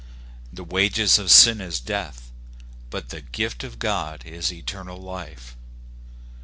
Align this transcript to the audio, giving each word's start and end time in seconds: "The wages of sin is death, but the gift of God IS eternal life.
"The 0.51 0.63
wages 0.63 1.19
of 1.19 1.29
sin 1.29 1.61
is 1.61 1.79
death, 1.79 2.31
but 2.89 3.09
the 3.09 3.21
gift 3.21 3.63
of 3.63 3.77
God 3.77 4.25
IS 4.25 4.51
eternal 4.51 4.97
life. 4.97 5.55